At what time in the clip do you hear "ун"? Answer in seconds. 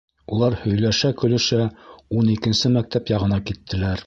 2.21-2.35